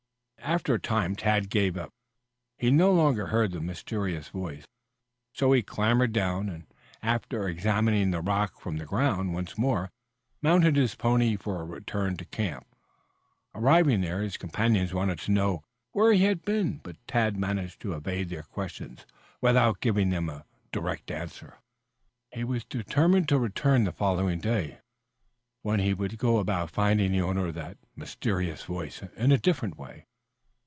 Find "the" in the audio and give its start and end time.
3.51-3.61, 8.11-8.21, 8.75-8.85, 23.85-23.91, 27.13-27.21, 27.55-27.77